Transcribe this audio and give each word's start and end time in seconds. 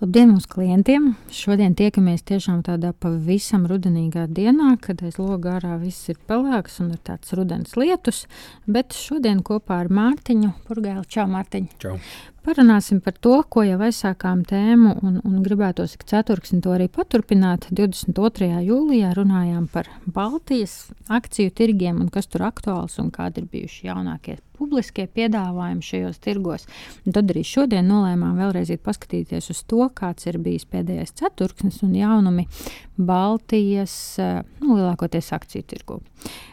Labdien, 0.00 0.30
mūsu 0.32 0.48
klientiem! 0.48 1.10
Šodien 1.28 1.74
tiekamies 1.76 2.22
tiešām 2.24 2.62
tādā 2.64 2.94
pavisam 2.96 3.66
rudenīgā 3.68 4.22
dienā, 4.32 4.70
kad 4.80 5.02
aiz 5.04 5.18
loga 5.20 5.58
ārā 5.58 5.74
viss 5.82 6.08
ir 6.08 6.16
pelēks 6.24 6.78
un 6.80 6.94
ir 6.94 7.02
tāds 7.04 7.34
rudens 7.36 7.76
lietus. 7.76 8.22
Bet 8.64 8.96
šodien 8.96 9.42
kopā 9.44 9.82
ar 9.82 9.92
Mārtiņu 9.92 10.54
Purgēlu. 10.64 11.04
Čau, 11.04 11.26
Mārtiņ! 11.28 11.68
Čau! 11.84 11.98
Parunāsim 12.40 13.02
par 13.04 13.12
to, 13.20 13.34
ko 13.52 13.60
jau 13.66 13.76
aizsākām 13.84 14.46
tēmu, 14.48 14.94
un, 15.04 15.18
un 15.28 15.40
gribētos 15.44 15.92
ik 15.98 16.06
ceturksni 16.08 16.62
to 16.64 16.72
arī 16.72 16.86
paturpināt. 16.88 17.66
22. 17.68 18.62
jūlijā 18.64 19.10
runājām 19.18 19.66
par 19.68 19.90
Baltijas 20.08 20.86
akciju 21.12 21.52
tirgiem 21.52 21.98
un 22.00 22.08
kas 22.08 22.30
tur 22.32 22.46
aktuāls 22.48 22.96
un 23.02 23.10
kādi 23.12 23.42
ir 23.42 23.50
bijuši 23.52 23.90
jaunākie 23.90 24.38
publiskie 24.56 25.04
piedāvājumi 25.12 25.84
šajos 25.84 26.20
tirgos. 26.24 26.64
Un 27.04 27.16
tad 27.16 27.28
arī 27.32 27.44
šodien 27.44 27.84
nolēmām 27.92 28.40
vēlreiz 28.40 28.72
paskatīties 28.88 29.52
uz 29.52 29.60
to, 29.68 29.84
kāds 29.92 30.24
ir 30.32 30.40
bijis 30.40 30.64
pēdējais 30.72 31.12
ceturksnis 31.20 31.82
un 31.84 31.92
jaunumi 31.96 32.48
Baltijas 32.96 33.94
nu, 34.16 34.78
lielākoties 34.78 35.28
akciju 35.36 35.68
tirgu. 35.68 36.00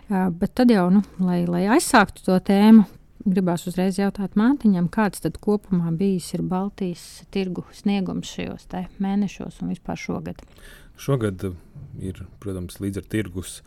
Uh, 0.07 0.27
bet 0.35 0.51
tad 0.55 0.71
jau, 0.71 0.89
nu, 0.91 1.03
lai, 1.23 1.41
lai 1.47 1.65
aizsāktu 1.75 2.27
to 2.27 2.37
tēmu, 2.51 2.87
gribās 3.27 3.65
uzreiz 3.69 3.97
jautāt 3.99 4.37
Mātiņam, 4.39 4.87
kāds 4.93 5.21
tad 5.23 5.39
kopumā 5.43 5.91
bijis 5.97 6.31
Baltijas 6.41 7.03
tirgu 7.33 7.65
sniegums 7.75 8.29
šajos 8.31 8.67
mēnešos 9.03 9.61
un 9.61 9.73
vispār 9.73 9.99
šogad? 9.99 10.43
Šogad 10.97 11.43
ir, 11.99 12.23
protams, 12.41 12.79
līdz 12.81 13.01
ar 13.01 13.09
tirgus 13.11 13.59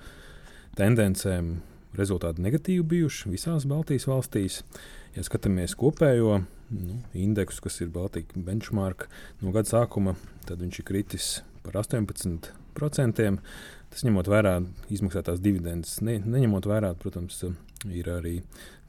tendencēm 0.78 1.58
rezultāti 1.98 2.42
negatīvi 2.44 2.86
bijuši 2.94 3.33
visās 3.34 3.66
Baltijas 3.69 4.08
valstīs. 4.11 4.62
Ja 5.16 5.25
skatāmies 5.27 5.75
kopējo 5.78 6.41
nu, 6.70 7.00
indeksu, 7.19 7.64
kas 7.66 7.81
ir 7.83 7.91
Baltijas 7.94 8.34
benchmark 8.34 9.08
no 9.42 9.53
gada 9.55 9.69
sākuma, 9.72 10.14
tad 10.47 10.62
viņš 10.62 10.81
ir 10.81 10.86
kritis 10.86 11.31
par 11.64 11.81
18%. 11.83 13.36
Tas 13.91 14.05
ņemot 14.06 14.28
vērā 14.31 14.61
izmaksātās 14.94 15.41
dividendes, 15.42 15.97
ne, 16.06 16.20
neņemot 16.22 16.69
vērā, 16.70 16.92
protams, 17.03 17.42
ir 17.89 18.11
arī 18.12 18.41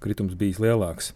kritums 0.03 0.35
bijis 0.39 0.59
lielāks. 0.61 1.11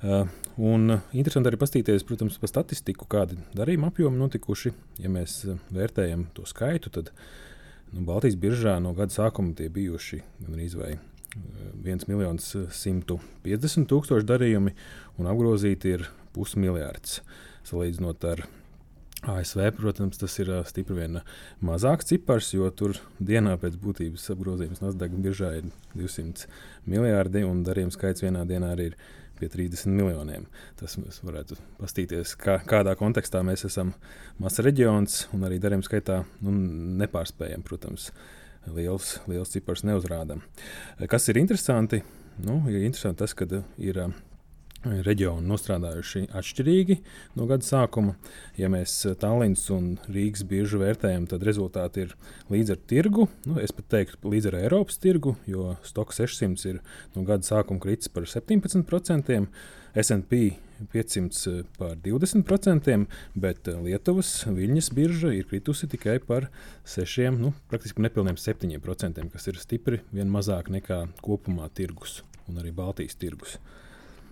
Uh, 0.00 0.24
un 0.56 0.94
interesanti 1.12 1.50
arī 1.50 1.58
paskatīties, 1.60 2.06
protams, 2.08 2.38
par 2.40 2.48
statistiku, 2.48 3.04
kādi 3.10 3.36
darījuma 3.56 3.90
apjomi 3.90 4.20
notikuši. 4.20 4.72
Ja 5.02 5.12
mēs 5.12 5.42
uh, 5.44 5.58
vērtējam 5.76 6.28
to 6.36 6.46
skaitu, 6.48 6.92
tad 6.94 7.10
nu, 7.92 8.06
Baltijas 8.08 8.38
biržā 8.40 8.78
no 8.80 8.94
gada 8.96 9.12
sākuma 9.12 9.52
tie 9.58 9.68
bijuši 9.72 10.22
gandrīz 10.40 10.78
vai 10.80 10.94
1 11.84 12.08
miljons 12.10 12.48
150 12.74 13.90
tūkstoši 13.90 14.26
darījumi, 14.26 14.72
un 15.20 15.28
apgrozīti 15.30 15.94
ir 15.98 16.08
pusmiljards. 16.34 17.20
Salīdzinot 17.68 18.24
ar 18.30 18.46
ASV, 19.20 19.66
protams, 19.76 20.18
tas 20.20 20.34
ir 20.40 20.48
stipri 20.68 20.96
vien 20.96 21.20
mazāks 21.64 22.08
cipars, 22.08 22.54
jo 22.54 22.70
tur 22.72 22.96
dienā 23.20 23.56
pēc 23.60 23.76
būtības 23.82 24.30
apgrozījums 24.32 24.80
Nasdaq 24.80 25.16
biržā 25.20 25.50
ir 25.58 25.66
200 25.92 26.48
miljardi, 26.88 27.42
un 27.44 27.60
darījuma 27.66 27.92
skaits 27.92 28.24
vienā 28.24 28.46
dienā 28.48 28.72
arī 28.72 28.90
ir 28.90 28.96
pie 29.40 29.48
30 29.52 29.92
miljoniem. 29.92 30.46
Tas 30.80 30.96
mēs 31.00 31.20
varētu 31.24 31.58
paskatīties, 31.80 32.34
kā, 32.40 32.58
kādā 32.68 32.94
kontekstā 32.96 33.42
mēs 33.44 33.66
esam 33.68 33.92
mazs 34.40 34.64
reģions, 34.64 35.26
un 35.36 35.44
arī 35.48 35.60
darījuma 35.60 35.84
skaitā 35.84 36.22
nu, 36.44 36.56
nepārspējam, 37.02 37.64
protams, 37.66 38.10
liels, 38.72 39.18
liels 39.28 39.52
cipars 39.52 39.84
neuzrādām. 39.88 40.44
Kas 41.12 41.28
ir 41.28 41.40
interesanti? 41.40 42.02
Nu, 42.40 42.62
ir 42.72 42.84
interesanti 42.86 43.20
tas, 43.20 43.36
ka 43.36 43.48
ir 43.80 44.00
reģioni 44.84 45.44
nostrādājuši 45.48 46.26
atšķirīgi 46.36 46.96
no 47.36 47.46
gada 47.50 47.66
sākuma. 47.66 48.14
Ja 48.60 48.70
mēs 48.72 48.94
eh, 49.04 49.16
Tallinas 49.20 49.66
un 49.74 49.92
Rīgas 50.08 50.44
bieži 50.48 50.80
vērtējam, 50.80 51.26
tad 51.30 51.44
rezultāti 51.46 52.06
ir 52.06 52.14
līdz 52.52 52.74
ar 52.74 52.80
tirgu. 52.92 53.28
Nu, 53.48 53.58
es 53.60 53.74
pat 53.76 53.90
teiktu, 53.92 54.22
līdz 54.32 54.50
ar 54.50 54.58
Eiropas 54.62 55.00
tirgu, 55.02 55.36
jo 55.50 55.74
Stoks 55.86 56.22
600 56.22 56.72
ir 56.72 56.80
no 57.16 57.26
gada 57.28 57.46
sākuma 57.46 57.82
kritis 57.82 58.12
par 58.12 58.28
17%. 58.28 59.44
SP 59.90 60.36
500 60.92 61.64
par 61.76 61.96
20%, 62.00 62.94
bet 63.34 63.68
eh, 63.68 63.82
Lietuvas 63.84 64.30
viļņas 64.48 64.90
birža 64.96 65.34
ir 65.36 65.48
kritusi 65.50 65.90
tikai 65.90 66.16
par 66.24 66.48
6, 66.88 67.36
nu, 67.42 67.52
praktiski 67.68 68.06
nepilniem 68.06 68.40
7%, 68.40 69.28
kas 69.34 69.50
ir 69.50 69.60
stipri 69.60 70.00
vien 70.14 70.32
mazāk 70.32 70.72
nekā 70.72 71.02
kopumā 71.20 71.68
tirgus 71.74 72.22
un 72.48 72.62
arī 72.62 72.72
Baltijas 72.74 73.18
tirgus. 73.20 73.58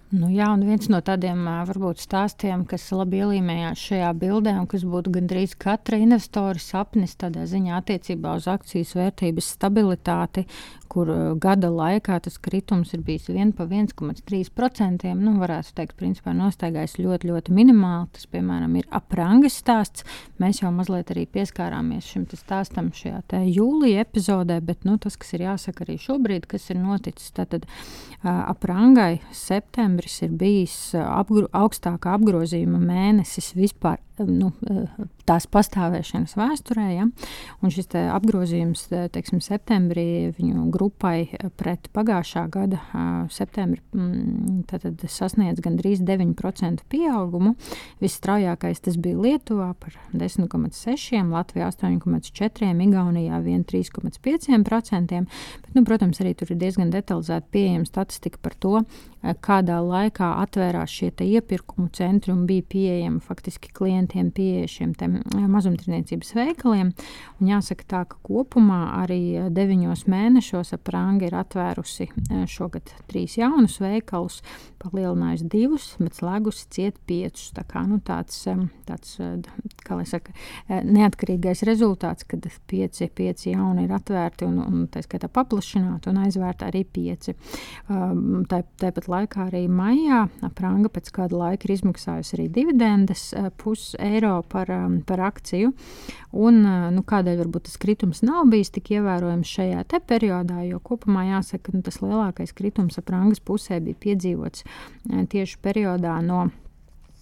Nu, 0.08 0.30
jā, 0.32 0.46
un 0.56 0.62
viens 0.64 0.86
no 0.88 1.02
tādiem 1.04 1.42
varbūt 1.68 2.00
stāstiem, 2.00 2.62
kas 2.68 2.86
labi 2.96 3.18
ielīmējās 3.20 3.82
šajā 3.90 4.12
bildē, 4.16 4.54
un 4.56 4.64
kas 4.70 4.86
būtu 4.88 5.12
gandrīz 5.12 5.52
katra 5.60 5.98
investora 6.00 6.56
sapnis, 6.64 7.12
tādā 7.20 7.44
ziņā 7.50 7.74
attiecībā 7.82 8.32
uz 8.40 8.46
akcijas 8.48 8.94
vērtības 8.96 9.50
stabilitāti, 9.58 10.46
kur 10.90 11.10
gada 11.40 11.70
laikā 11.72 12.18
tas 12.24 12.38
kritums 12.42 12.94
ir 12.96 13.02
bijis 13.06 13.28
1,3%. 13.32 15.14
Nu, 15.18 15.34
varētu 15.42 15.74
teikt, 15.78 15.96
principā 16.00 16.34
nostaigājis 16.36 16.98
ļoti, 17.00 17.28
ļoti 17.32 17.54
minimāli. 17.54 18.08
Tas, 18.16 18.26
piemēram, 18.32 18.76
ir 18.80 18.88
aprangas 18.94 19.58
stāsts. 19.60 20.06
Mēs 20.42 20.62
jau 20.62 20.72
mazliet 20.74 21.12
arī 21.14 21.24
pieskārāmies 21.30 22.08
šim 22.08 22.26
stāstam 22.32 22.90
šajā 22.96 23.42
jūlijā 23.44 24.04
epizodē, 24.06 24.60
bet 24.64 24.84
nu, 24.88 24.98
tas, 25.02 25.16
kas 25.20 25.34
ir 25.36 25.46
jāsaka 25.46 25.84
arī 25.84 25.98
šobrīd, 26.02 26.48
kas 26.50 26.70
ir 26.72 26.78
noticis, 26.80 27.30
tad 27.36 27.54
uh, 27.60 27.68
aprangai 28.24 29.20
septembris 29.34 30.22
ir 30.26 30.34
bijis 30.38 30.76
apgro, 30.98 31.46
augstākā 31.52 32.16
apgrozījuma 32.18 32.80
mēnesis 32.82 33.54
vispār 33.58 33.98
nu, 34.26 34.50
tās 35.28 35.46
pastāvēšanas 35.50 36.34
vēsturē. 36.38 36.86
Ja? 36.94 37.06
Un 37.62 37.72
šis 37.74 37.90
apgrozījums 37.98 38.86
teiksim, 39.14 39.42
septembrī 39.44 40.32
viņu 40.36 40.68
grupai 40.74 41.28
pret 41.60 41.90
pagājušā 41.94 42.46
gada 42.52 42.80
septembri 43.34 43.82
mm, 43.92 44.64
sasniedz 45.08 45.62
gandrīz 45.64 46.02
9% 46.06 46.84
pieaugumu. 46.90 47.54
Visstraujākais 48.02 48.82
tas 48.84 48.98
bija 49.00 49.18
Lietuvā 49.18 49.72
par 49.78 49.98
10,6%, 50.14 51.28
Latvijā 51.34 51.68
8,4%, 51.74 52.88
Igaunijā 52.88 53.42
3,5%. 53.42 55.22
Bet, 55.64 55.74
nu, 55.74 55.84
protams, 55.84 56.20
arī 56.22 56.34
tur 56.38 56.52
ir 56.54 56.60
diezgan 56.60 56.92
detalizēta 56.94 57.48
pieejama 57.52 57.88
statistika 57.88 58.40
par 58.42 58.56
to, 58.58 58.82
kādā 59.44 59.78
laikā 59.82 60.28
atvērās 60.44 60.92
šie 60.92 61.10
iepirkumu 61.24 61.88
centri 61.94 62.32
un 62.32 62.44
bija 62.46 62.62
pieejami 62.70 63.20
faktiski 63.24 63.72
klientiem 63.74 64.30
pieeja 64.34 64.68
šiem 64.70 64.94
mazumtirniecības 65.50 66.34
veikaliem. 66.36 66.92
Un 67.40 67.50
jāsaka 67.50 67.86
tā, 67.88 68.02
ka 68.10 68.20
kopumā 68.26 68.80
arī 69.02 69.50
deviņos 69.54 70.06
mēnešos 70.10 70.74
apranga 70.76 71.28
ir 71.28 71.36
atvērusi 71.38 72.08
šogad 72.50 72.92
trīs 73.10 73.38
jaunus 73.40 73.78
veikalus, 73.82 74.40
palielinājusi 74.82 75.48
divus, 75.50 75.88
bet 75.98 76.18
slēgusi 76.20 76.68
ciet 76.74 77.00
piecus. 77.08 77.50
Tā 77.56 77.64
kā 77.68 77.82
nu, 77.88 77.98
tāds, 78.04 78.44
tāds 78.88 79.16
kā 79.82 79.98
saka, 80.08 80.34
neatkarīgais 80.68 81.64
rezultāts, 81.66 82.26
kad 82.28 82.46
pieci, 82.70 83.10
pieci 83.10 83.52
jauni 83.54 83.86
ir 83.88 83.94
atvērti 83.96 84.46
un, 84.46 84.60
un 84.62 84.86
tā 84.92 85.02
skaitā 85.04 85.30
paplašināti 85.32 86.12
un 86.12 86.22
aizvērti 86.22 86.68
arī 86.68 86.84
pieci. 86.86 87.34
Tā, 87.88 88.62
tāpat 88.80 89.07
laikā 89.08 89.48
arī 89.48 89.64
maijā 89.70 90.26
Pranga 90.56 90.90
pēc 90.92 91.10
kāda 91.14 91.38
laika 91.38 91.68
ir 91.68 91.74
izmaksājusi 91.76 92.36
arī 92.36 92.46
dividendes 92.52 93.28
eh, 93.36 93.48
pusi 93.56 93.98
eiro 94.02 94.42
par, 94.48 94.70
um, 94.72 95.00
par 95.06 95.22
akciju. 95.28 95.72
Un, 96.32 96.60
eh, 96.62 96.86
nu, 96.94 97.02
kādēļ 97.08 97.42
varbūt 97.42 97.68
tas 97.68 97.80
kritums 97.80 98.22
nav 98.26 98.48
bijis 98.52 98.72
tik 98.74 98.92
ievērojams 98.98 99.56
šajā 99.58 99.84
periodā, 100.08 100.62
jo 100.68 100.80
kopumā 100.84 101.26
jāsaka, 101.32 101.68
ka 101.68 101.76
nu, 101.76 101.82
tas 101.82 102.00
lielākais 102.04 102.54
kritums 102.56 103.00
Prangas 103.08 103.40
pusē 103.40 103.80
bija 103.84 103.98
piedzīvots 104.06 104.64
eh, 104.64 105.26
tieši 105.30 105.60
periodā 105.64 106.18
no 106.24 106.48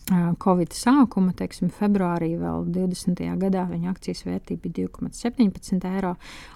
Covid 0.06 0.70
sākuma, 0.70 1.32
teiksim, 1.34 1.66
februārī 1.74 2.36
vēl 2.38 2.68
20. 2.70 3.18
gadā 3.40 3.64
viņa 3.66 3.90
akcijas 3.90 4.20
vērtība 4.22 4.62
bija 4.62 4.86
2,17 4.86 5.86
eiro, 5.90 6.12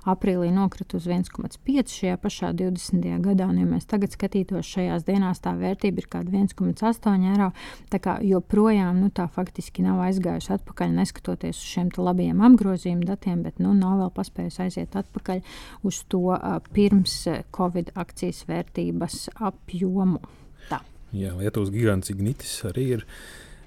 aprīlī 0.07 0.53
nokrita 0.55 1.01
uz 1.01 1.09
1,5 1.11 1.91
šajā 1.91 2.21
pašā 2.23 2.53
20. 2.55 3.09
gadā, 3.25 3.49
un 3.51 3.59
ja 3.59 3.67
mēs 3.67 3.91
tagad 3.91 4.15
skatītos 4.15 4.71
šajās 4.71 5.03
dienās, 5.09 5.43
tā 5.43 5.57
vērtība 5.59 5.99
ir 5.99 6.07
kāda 6.13 6.31
1,8 6.31 7.27
eiro, 7.33 7.51
tā 7.91 7.99
kā 8.05 8.21
joprojām, 8.23 9.03
nu 9.03 9.11
tā 9.11 9.27
faktiski 9.35 9.83
nav 9.83 9.99
aizgājusi 10.07 10.55
atpakaļ, 10.55 10.95
neskatoties 11.01 11.59
uz 11.59 11.73
šiem 11.75 11.91
labajiem 11.99 12.45
apgrozījuma 12.53 13.09
datiem, 13.09 13.43
bet, 13.43 13.59
nu, 13.59 13.75
nav 13.75 13.99
vēl 14.05 14.13
paspējusi 14.15 14.63
aiziet 14.69 14.95
atpakaļ 15.01 15.43
uz 15.91 16.05
to 16.07 16.29
uh, 16.37 16.61
pirms 16.71 17.25
Covid 17.57 17.91
akcijas 17.99 18.45
vērtības 18.47 19.25
apjomu. 19.43 20.23
Jā, 21.17 21.33
Lietuvas 21.39 21.73
gigants 21.75 22.13
Ignitis 22.13 22.61
arī 22.69 22.87
ir. 22.99 23.07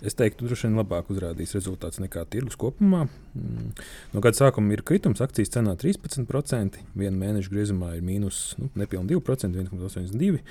Es 0.04 0.18
teiktu, 0.20 0.44
droši 0.50 0.68
vien 0.68 0.76
labāk 0.76 1.08
uzrādīs 1.14 1.54
rezultāts 1.56 2.02
nekā 2.04 2.26
tirgus 2.32 2.58
kopumā. 2.60 3.06
Mm. 3.40 3.70
No 4.12 4.24
gada 4.24 4.36
sākuma 4.36 4.76
ir 4.76 4.84
kritums, 4.84 5.22
akcijas 5.24 5.54
cenā 5.54 5.78
13%, 5.80 6.82
viena 7.00 7.20
mēneša 7.22 7.52
griezumā 7.54 7.94
ir 7.96 8.04
mīnus 8.04 8.40
nu, 8.60 8.68
nepilnīgi 8.80 9.22
2%, 9.22 9.56
1,82%. 9.64 10.42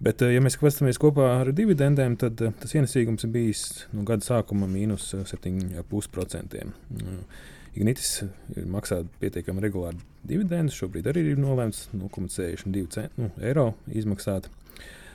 Bet, 0.00 0.22
ja 0.22 0.40
mēs 0.40 0.56
paskatāmies 0.56 1.00
kopā 1.02 1.26
ar 1.42 1.50
dividendēm, 1.52 2.14
tad 2.20 2.40
eh, 2.40 2.54
tas 2.62 2.72
ienesīgums 2.78 3.26
ir 3.26 3.32
bijis 3.34 3.64
no 3.92 4.06
gada 4.08 4.24
sākuma 4.24 4.70
mīnus 4.70 5.10
7,5%. 5.18 6.62
Mm. 6.94 7.18
Ignitis 7.74 8.22
maksā 8.70 9.02
pietiekami 9.20 9.66
regulāri 9.66 10.00
dividendus. 10.26 10.78
Šobrīd 10.78 11.10
arī 11.10 11.26
ir 11.34 11.42
nolēmts 11.42 11.88
0,62 11.92 13.10
nu, 13.18 13.28
eiro 13.44 13.72
izmaksāt. 13.92 14.48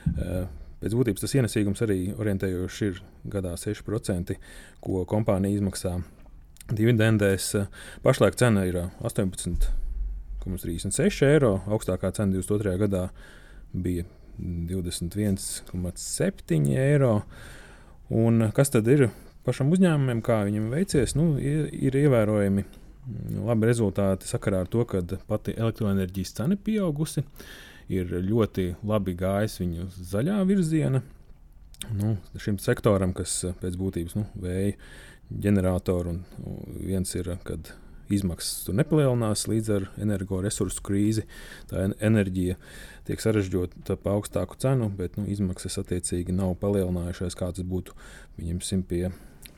Uh, 0.06 0.46
Pēc 0.84 0.92
būtības 0.98 1.24
tas 1.24 1.36
ienesīgums 1.38 1.82
arī 1.86 2.00
orientējoši 2.14 2.88
ir 2.90 2.96
gadā 3.32 3.52
6%, 3.60 4.36
ko 4.84 4.94
kompānija 5.10 5.58
izmaksā 5.60 5.94
dividendēs. 6.72 7.46
Pašlaik 8.04 8.36
cena 8.40 8.62
ir 8.68 8.76
18,36 9.06 11.28
eiro. 11.30 11.54
Augstākā 11.72 12.08
cena 12.16 12.30
22. 12.36 12.78
gadā 12.84 13.04
bija 13.72 14.04
21,7 14.40 16.76
eiro. 16.76 17.14
Un 18.14 18.34
kas 18.56 18.70
tad 18.74 18.86
ir 18.92 19.02
pašam 19.48 19.68
uzņēmumam, 19.74 20.20
kā 20.26 20.38
viņam 20.46 20.66
veicies? 20.74 21.10
Nu, 21.18 21.26
ir, 21.40 21.94
ievērojami 22.04 22.62
labi 23.46 23.64
rezultāti 23.70 24.24
sakarā 24.28 24.58
ar 24.66 24.70
to, 24.70 24.82
ka 24.90 24.98
pati 25.30 25.52
elektroenerģijas 25.56 26.36
cena 26.40 26.52
ir 26.58 26.62
pieaugusi. 26.66 27.20
Uh, 27.22 27.26
ir 27.92 28.14
ļoti 28.26 28.72
labi 28.86 29.16
gājis 29.18 29.60
viņu 29.62 29.90
zaļā 29.96 30.40
virziena. 30.48 31.04
Nu, 31.94 32.16
šim 32.42 32.58
sektoram, 32.62 33.14
kas 33.14 33.44
pēc 33.62 33.76
būtības 33.78 34.16
nu, 34.18 34.26
vēja 34.42 34.76
ģeneratoru, 35.30 36.16
un 36.46 36.78
viens 36.80 37.12
ir, 37.18 37.30
kad 37.46 37.74
izmaksas 38.14 38.66
tur 38.66 38.78
nepalielinās 38.78 39.46
līdz 39.50 39.72
ar 39.76 39.88
energoresursu 40.02 40.84
krīzi. 40.86 41.26
Tā 41.70 41.88
enerģija 42.06 42.58
tiek 43.08 43.22
sarežģīta 43.22 43.98
par 44.02 44.20
augstāku 44.20 44.58
cenu, 44.62 44.90
bet 44.98 45.18
nu, 45.20 45.28
izmaksas 45.32 45.80
attiecīgi 45.82 46.36
nav 46.36 46.56
palielinājušās, 46.62 47.38
kā 47.38 47.52
tas 47.52 47.66
būtu 47.66 47.96
pie, 48.90 49.04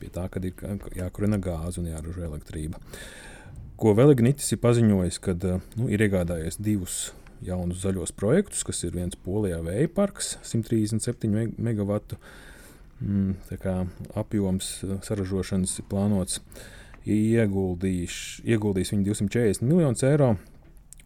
pie 0.00 0.12
tā, 0.14 0.28
kad 0.32 0.44
ir 0.44 0.54
jākurina 0.96 1.40
gāze 1.42 1.80
un 1.80 1.90
jāražo 1.92 2.24
elektrība. 2.28 2.80
Ko 3.78 3.92
vēl 3.94 4.10
Ignitis 4.10 4.50
ir 4.52 4.58
paziņojis, 4.58 5.20
kad 5.22 5.44
nu, 5.78 5.86
ir 5.86 6.02
iegādājies 6.02 6.58
divus 6.58 7.12
jaunus 7.44 7.82
zaļos 7.82 8.12
projektus, 8.16 8.64
kas 8.66 8.82
ir 8.86 8.94
viens 8.96 9.16
Polijā 9.24 9.60
vēja 9.64 9.90
parks, 9.94 10.36
137 10.46 11.54
megawatu 11.58 12.18
mm, 13.00 13.36
apjoms 14.18 14.72
eh, 14.84 14.98
saražošanas 15.06 15.78
plānots. 15.90 16.42
Ieguldīs, 17.08 18.42
ieguldīs 18.44 18.92
viņi 18.92 19.06
240 19.06 19.68
miljonus 19.68 20.04
eiro. 20.04 20.34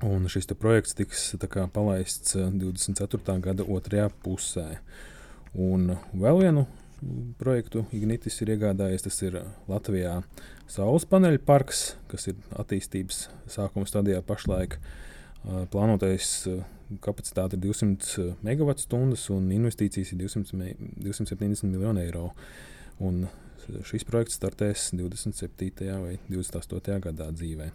Un 0.02 0.26
šis 0.26 0.48
projekts 0.58 0.96
tiks 0.98 1.28
kā, 1.46 1.68
palaists 1.70 2.34
24. 2.34 3.20
Eh, 3.22 3.42
gada 3.44 3.66
otrajā 3.68 4.08
pusē. 4.24 4.68
Un 5.52 5.92
vēl 6.16 6.40
vienu 6.42 6.66
projektu 7.38 7.84
Ignitis 7.92 8.40
ir 8.42 8.54
iegādājies. 8.56 9.04
Tas 9.04 9.22
ir 9.22 9.38
Latvijā 9.70 10.20
Saules 10.70 11.04
paneļu 11.06 11.42
parks, 11.44 11.92
kas 12.08 12.30
ir 12.30 12.38
attīstības 12.56 13.26
sākuma 13.50 13.86
stadijā 13.90 14.22
pašlaik. 14.24 14.78
Uh, 14.78 15.11
Plānotais 15.42 16.44
kapacitāte 17.02 17.56
ir 17.56 17.62
200 17.64 18.36
MWh 18.42 19.30
un 19.34 19.48
investīcijas 19.54 20.12
ir 20.12 20.20
200, 20.22 20.74
270 21.02 21.70
miljoni 21.70 22.04
eiro. 22.04 22.30
Un 23.02 23.24
šis 23.88 24.04
projekts 24.06 24.36
startēs 24.38 24.90
27. 24.94 25.88
vai 26.02 26.18
28. 26.28 26.98
gadā 27.06 27.30
dzīvē. 27.32 27.70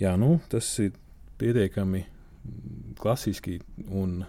Jā, 0.00 0.14
nu, 0.18 0.38
tas 0.50 0.66
ir 0.82 0.94
pietiekami 1.38 2.04
klasiski 2.98 3.60
un 3.90 4.22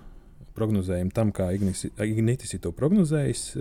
prognozējami 0.53 1.13
tam, 1.15 1.31
kā 1.33 1.49
Ignitis 1.55 2.53
ir 2.53 2.61
to 2.61 2.73
prognozējis. 2.75 3.47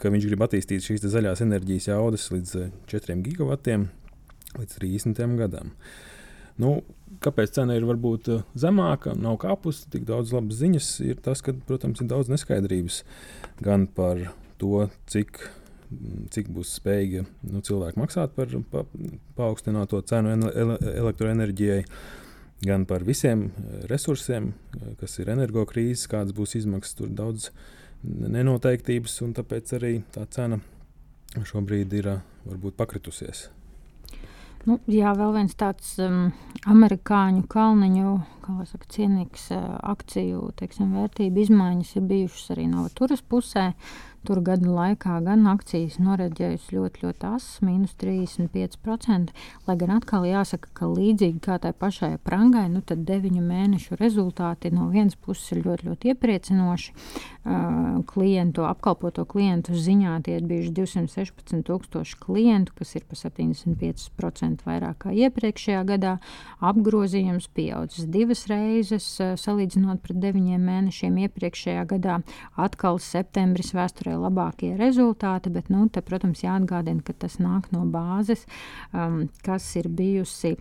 ka 0.00 0.10
viņš 0.10 0.28
grib 0.30 0.46
attīstīt 0.46 0.86
šīs 0.86 1.02
zaļās 1.10 1.42
enerģijas 1.44 1.90
jaudas 1.90 2.30
līdz 2.32 2.54
4 2.90 3.18
gigavatiem 3.26 3.90
līdz 4.58 4.78
30 4.80 5.36
gadam. 5.38 5.74
Uh, 5.74 6.19
Nu, 6.58 6.80
kāpēc 7.24 7.54
cena 7.58 7.76
ir 7.76 7.86
varbūt 7.88 8.30
eh, 8.32 8.44
zemāka, 8.58 9.14
nav 9.18 9.38
kāpus, 9.42 9.84
tik 9.92 10.06
daudz 10.08 10.32
labas 10.34 10.60
ziņas, 10.60 10.90
ir 11.06 11.20
tas, 11.24 11.42
ka, 11.44 11.54
protams, 11.68 12.02
ir 12.02 12.10
daudz 12.10 12.30
neskaidrības 12.32 13.02
gan 13.64 13.86
par 13.96 14.30
to, 14.60 14.86
cik, 15.10 15.42
cik 16.32 16.50
būs 16.54 16.76
spējīgi 16.78 17.26
nu, 17.50 17.62
cilvēki 17.66 18.00
maksāt 18.00 18.34
par 18.36 18.52
pa, 18.72 18.86
paaugstināto 19.38 20.00
cenu 20.08 20.34
ele, 20.50 20.78
elektroenerģijai, 20.94 21.84
gan 22.68 22.86
par 22.88 23.04
visiem 23.08 23.48
eh, 23.50 23.84
resursiem, 23.92 24.52
eh, 24.78 24.96
kas 25.00 25.20
ir 25.20 25.32
energokrīzes, 25.36 26.08
kādas 26.10 26.36
būs 26.36 26.56
izmaksas, 26.62 26.98
tur 26.98 27.12
daudz 27.12 27.50
nenoteiktības, 28.02 29.18
un 29.26 29.36
tāpēc 29.36 29.76
arī 29.76 29.94
tā 30.14 30.24
cena 30.32 30.62
šobrīd 31.36 31.92
ir 32.00 32.14
varbūt 32.48 32.78
pakritusies. 32.78 33.50
Nu, 34.68 34.76
jā, 34.90 35.14
vēl 35.16 35.32
viens 35.38 35.56
tāds 35.56 35.94
um, 36.04 36.30
amerikāņu 36.68 37.46
kalniņu 37.48 38.10
saka, 38.46 38.86
cienīgs 38.90 39.50
akciju 39.52 40.50
teiksim, 40.56 40.94
vērtību 40.96 41.44
izmaiņas 41.44 41.96
ir 41.96 42.06
bijušas 42.10 42.54
arī 42.56 42.68
Novaturas 42.70 43.22
pusē. 43.22 43.72
Tur 44.20 44.42
gadu 44.44 44.74
laikā 44.76 45.14
gan 45.24 45.46
akcijas 45.48 45.94
noreģējusi 45.96 46.74
ļoti, 46.76 47.00
ļoti 47.06 47.24
asas, 47.24 47.62
mīnus 47.64 47.94
35%. 48.02 49.32
Lai 49.64 49.76
gan 49.80 49.94
atkal 49.94 50.26
jāsaka, 50.28 50.68
ka 50.76 50.90
līdzīgi 50.90 51.40
kā 51.46 51.56
tai 51.62 51.72
pašai 51.72 52.18
prangai, 52.20 52.66
nu 52.68 52.82
tad 52.84 53.06
deviņu 53.08 53.40
mēnešu 53.40 53.96
rezultāti 53.96 54.74
no 54.76 54.90
vienas 54.92 55.16
puses 55.16 55.54
ir 55.54 55.62
ļoti, 55.64 55.88
ļoti 55.88 56.12
iepriecinoši. 56.12 56.92
Uh, 57.40 58.02
klientu, 58.12 58.66
apkalpoto 58.68 59.24
klientu 59.24 59.72
ziņā 59.72 60.18
tie 60.26 60.36
ir 60.36 60.44
bijuši 60.44 60.74
216 60.76 61.64
tūkstoši 61.64 62.18
klientu, 62.20 62.74
kas 62.76 62.92
ir 62.98 63.06
pa 63.08 63.16
75% 63.16 64.66
vairāk 64.68 65.00
kā 65.06 65.14
iepriekšējā 65.16 65.80
gadā. 65.88 66.18
Apgrozījums 66.60 67.48
pieaudzis 67.56 68.04
divas 68.04 68.39
reizes, 68.50 69.06
uh, 69.20 69.34
salīdzinot 69.40 70.00
pret 70.04 70.20
deviņiem 70.22 70.64
mēnešiem 70.70 71.18
iepriekšējā 71.26 71.84
gadā. 71.90 72.20
Atkal 72.60 73.00
septembris 73.02 73.74
vēsturē 73.76 74.16
labākie 74.16 74.72
rezultāti, 74.80 75.52
bet, 75.52 75.68
nu, 75.72 75.88
te, 75.92 76.02
protams, 76.06 76.44
jāatgādina, 76.46 77.04
ka 77.04 77.16
tas 77.26 77.38
nāk 77.42 77.70
no 77.74 77.84
bāzes, 77.90 78.46
um, 78.92 79.26
kas 79.46 79.68
ir 79.80 79.90
bijusi. 79.92 80.56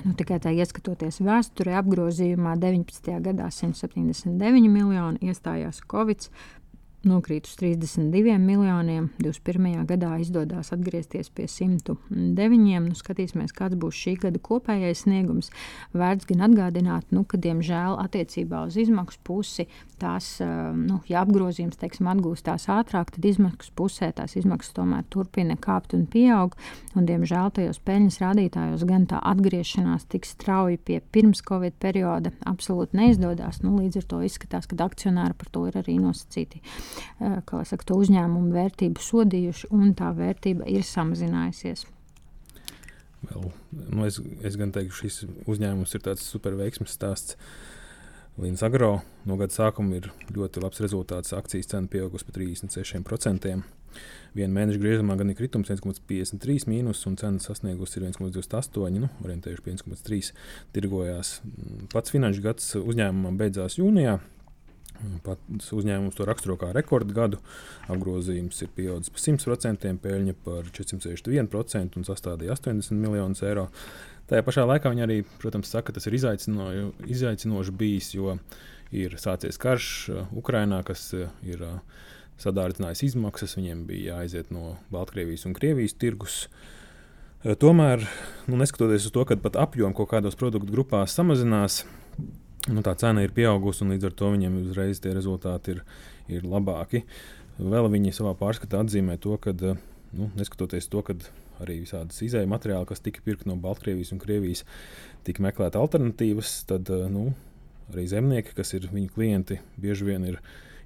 Nu, 0.00 0.14
tikai 0.16 0.38
tā 0.40 0.48
ieskatoties 0.56 1.20
vēsturē, 1.20 1.74
apgrozījumā 1.82 2.54
19. 2.60 3.10
gadā 3.26 3.50
179 3.52 4.70
miljoni 4.72 5.20
iestājās 5.28 5.82
Covid, 5.92 6.30
nokrīt 7.08 7.48
uz 7.48 7.56
32 7.58 8.36
miljoniem. 8.38 9.08
21. 9.18 9.84
gadā 9.88 10.12
izdodas 10.22 10.72
atgriezties 10.74 11.30
pie 11.34 11.48
109. 11.50 12.80
Nu, 12.86 12.96
skatīsimies, 12.98 13.54
kāds 13.56 13.78
būs 13.80 13.98
šī 13.98 14.16
gada 14.22 14.40
kopējais 14.42 15.04
sniegums. 15.06 15.50
Vērts 15.96 16.28
gan 16.30 16.44
atgādināt, 16.48 17.08
nu, 17.14 17.24
ka, 17.28 17.40
diemžēl, 17.42 17.98
attiecībā 18.02 18.64
uz 18.68 18.78
izmaksu 18.80 19.20
pusi, 19.26 19.66
tās, 20.02 20.34
nu, 20.42 21.00
ja 21.10 21.22
apgrozījums 21.22 21.78
teiksim, 21.80 22.08
atgūstās 22.12 22.68
ātrāk, 22.72 23.12
tad 23.14 23.26
izmaksu 23.26 23.74
pusē 23.78 24.12
tās 24.16 24.36
izmaksas 24.38 24.76
tomēr 24.78 25.06
turpina 25.12 25.58
kāpt 25.60 25.96
un 25.98 26.06
pieaug. 26.10 26.56
Un, 26.96 27.06
diemžēl 27.08 27.52
tajos 27.56 27.80
peļņas 27.86 28.20
rādītājos 28.22 28.86
gan 28.88 29.06
tā 29.10 29.20
atgriešanās 29.32 30.06
tik 30.12 30.26
strauji 30.28 30.78
pie 30.78 31.00
pirms 31.14 31.42
Covid 31.48 31.78
perioda 31.82 32.34
absolūti 32.48 32.98
neizdodas. 32.98 33.62
Nu, 33.64 33.76
līdz 33.80 34.02
ar 34.02 34.08
to 34.10 34.22
izskatās, 34.26 34.68
ka 34.68 34.78
akcionāri 34.84 35.38
par 35.38 35.50
to 35.54 35.66
ir 35.70 35.78
arī 35.80 35.96
nosacīti 36.02 36.60
kā 36.60 36.91
saka, 37.18 37.82
to 37.88 37.98
uzņēmumu 38.02 38.54
vērtību 38.54 39.02
sodījuši, 39.02 39.72
un 39.74 39.92
tā 39.98 40.12
vērtība 40.16 40.68
ir 40.70 40.86
samazinājusies. 40.86 41.86
Vēl, 43.22 43.52
nu 43.94 44.06
es, 44.08 44.18
es 44.42 44.56
gan 44.58 44.72
teiktu, 44.74 45.04
šis 45.04 45.20
uzņēmums 45.50 45.94
ir 45.94 46.02
tāds 46.08 46.24
superveiksmes 46.26 46.96
stāsts. 46.96 47.36
Līnas 48.40 48.64
agro 48.64 49.02
no 49.28 49.36
gada 49.36 49.52
sākuma 49.52 49.98
ir 49.98 50.08
ļoti 50.32 50.62
labs 50.64 50.80
rezultāts. 50.80 51.34
Akcijas 51.36 51.68
cena 51.68 51.90
pieaugusi 51.92 52.26
par 52.26 52.40
36%. 52.40 53.52
Vienu 54.32 54.56
mēnešu 54.56 54.80
griezumā 54.80 55.18
gan 55.20 55.28
ir 55.28 55.36
kritums 55.36 55.68
1,53 55.68 56.64
mīnus, 56.70 57.02
un 57.08 57.18
cena 57.20 57.42
sasniegusi 57.44 58.00
1,28, 58.00 59.02
nu, 59.02 59.10
orientējuši 59.20 59.66
1,3 59.68 60.30
tirgojās. 60.72 61.34
Pats 61.92 62.14
finanšu 62.14 62.44
gads 62.46 62.70
uzņēmumam 62.80 63.36
beidzās 63.40 63.76
jūnijā. 63.76 64.16
Pats 65.26 65.72
uzņēmums 65.74 66.16
to 66.18 66.26
raksturo 66.28 66.56
kā 66.60 66.70
rekordu 66.76 67.14
gadu. 67.16 67.40
Apgrozījums 67.90 68.60
ir 68.62 68.70
pieaudzis 68.76 69.12
par 69.14 69.24
100%, 69.24 69.92
peļņa 70.02 70.36
par 70.44 70.68
461% 70.70 71.98
un 71.98 72.06
sastādīja 72.06 72.54
80 72.54 72.98
miljonus 73.02 73.42
eiro. 73.46 73.68
Tajā 74.30 74.44
pašā 74.46 74.66
laikā 74.68 74.92
viņi 74.92 75.04
arī, 75.04 75.16
protams, 75.42 75.72
saka, 75.72 75.90
ka 75.90 75.98
tas 75.98 76.06
ir 76.08 76.16
izaicino, 76.16 76.68
izaicinoši 77.10 77.74
bijis, 77.76 78.12
jo 78.14 78.36
ir 78.94 79.16
sācies 79.20 79.58
karš 79.60 79.88
uh, 80.12 80.30
Ukrajinā, 80.38 80.82
kas 80.86 81.08
uh, 81.16 81.32
ir 81.44 81.64
uh, 81.66 81.80
sadārdzinājis 82.42 83.06
izmaksas. 83.10 83.56
Viņiem 83.58 83.82
bija 83.88 84.16
jāaiziet 84.16 84.52
no 84.54 84.76
Baltkrievijas 84.94 85.48
un 85.48 85.56
Krievijas 85.58 85.96
tirgus. 85.98 86.44
Tomēr, 87.42 88.04
nu, 88.46 88.54
neskatoties 88.60 89.08
uz 89.08 89.14
to, 89.14 89.24
ka 89.26 89.34
pat 89.42 89.56
apjoms 89.58 89.96
kaut 89.98 90.12
kādos 90.12 90.36
produktu 90.38 90.70
grupās 90.70 91.16
samazinās, 91.18 91.80
nu, 92.70 92.82
tā 92.84 92.94
cena 92.98 93.24
ir 93.24 93.34
pieaugusi, 93.34 93.82
un 93.84 93.94
līdz 93.94 94.10
ar 94.10 94.16
to 94.18 94.32
viņiem 94.34 94.58
uzreiz 94.62 95.00
tie 95.02 95.14
rezultāti 95.16 95.76
ir, 95.76 95.84
ir 96.30 96.46
labāki. 96.46 97.02
Vēl 97.58 97.88
viņi 97.92 98.14
savā 98.16 98.34
pārskatā 98.38 98.80
atzīmē 98.82 99.18
to, 99.22 99.36
ka, 99.42 99.54
nu, 99.54 100.28
neskatoties 100.38 100.88
to, 100.92 101.02
ka 101.06 101.16
arī 101.62 101.82
visādas 101.82 102.18
izēja 102.24 102.48
materiāli, 102.50 102.88
kas 102.88 103.02
tika 103.04 103.22
pirkti 103.24 103.48
no 103.50 103.56
Baltkrievijas 103.60 104.12
un 104.14 104.20
Krievijas, 104.22 104.64
tika 105.26 105.44
meklēt 105.44 105.78
alternatīvas, 105.78 106.54
tad 106.70 106.90
nu, 107.12 107.30
arī 107.92 108.06
zemnieki, 108.10 108.56
kas 108.56 108.74
ir 108.78 108.88
viņu 108.92 109.12
klienti, 109.14 109.60
bieži 109.80 110.08
vien 110.08 110.26
ir 110.26 110.40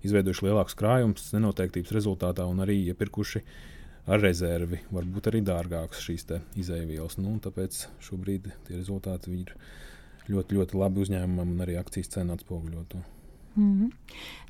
izveidojuši 0.06 0.48
lielākus 0.48 0.76
krājumus 0.78 1.30
nenoteiktības 1.34 1.94
rezultātā 1.96 2.46
un 2.48 2.60
arī 2.64 2.78
iepirkuši 2.90 3.42
ar 4.12 4.22
rezervi, 4.22 4.82
varbūt 4.94 5.30
arī 5.30 5.42
dārgākas 5.46 6.02
šīs 6.04 6.28
izēvielas. 6.62 7.18
Nu, 7.18 7.36
tāpēc 7.42 7.86
šobrīd 8.06 8.50
tie 8.68 8.76
rezultāti 8.78 9.34
ir 9.34 9.54
ļoti, 10.32 10.58
ļoti 10.58 10.80
labi 10.80 11.04
uzņēmumam 11.04 11.54
un 11.54 11.62
arī 11.66 11.78
akcijas 11.80 12.12
cenu 12.16 12.34
atspoguļot. 12.36 12.98
Mm 13.56 13.72
-hmm. 13.72 13.90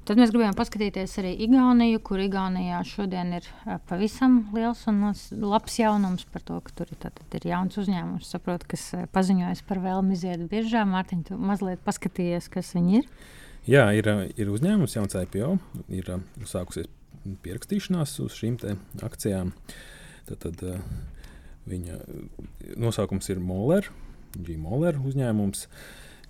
Tad 0.06 0.18
mēs 0.20 0.30
gribējām 0.30 0.54
paskatīties 0.54 1.16
arī 1.18 1.32
Igauniju, 1.42 1.98
kur 2.06 2.20
Igaunijā 2.22 2.78
šodien 2.86 3.32
ir 3.32 3.46
pavisam 3.88 4.36
liels 4.54 4.84
un 4.86 5.00
labs 5.42 5.78
jaunums 5.78 6.24
par 6.30 6.42
to, 6.42 6.60
ka 6.60 6.72
tur 6.78 6.92
ir, 6.92 6.98
tātad, 7.02 7.26
ir 7.34 7.48
jauns 7.50 7.78
uzņēmums, 7.82 8.28
saprot, 8.30 8.64
kas 8.64 8.94
paziņojas 9.12 9.64
par 9.66 9.78
vēlmi 9.82 10.14
iziet 10.14 10.46
biržā. 10.50 10.84
Mārtiņ, 10.86 11.24
tu 11.26 11.38
mazliet 11.38 11.82
paskatījies, 11.86 12.48
kas 12.48 12.74
viņi 12.74 13.00
ir. 13.00 13.10
Jā, 13.66 13.90
ir, 13.98 14.06
ir 14.38 14.50
uzņēmums, 14.54 14.94
jauns 14.94 15.18
IPO, 15.18 15.58
ir 15.90 16.12
sākusies 16.46 16.86
pierakstīšanās 17.42 18.20
uz 18.22 18.38
šīm 18.38 18.60
akcijām. 19.02 19.50
Tad, 20.26 20.46
tad 20.46 20.62
viņa 21.66 21.98
nosaukums 22.78 23.26
ir 23.34 23.42
Moller. 23.42 23.90
G-Moller 24.44 24.98
uzņēmums, 25.00 25.66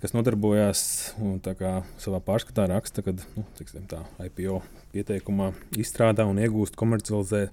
kas 0.01 0.13
nodarbojās 0.13 0.81
un 1.23 1.39
savā 1.41 2.19
pārskatā 2.23 2.67
raksta, 2.69 3.03
ka 3.05 3.15
nu, 3.17 3.45
tiksim, 3.57 3.87
tā, 3.89 4.03
IPO 4.27 4.59
pieteikumā 4.93 5.51
izstrādā 5.79 6.27
un 6.29 6.39
iegūst 6.41 6.77
komercializē 6.77 7.47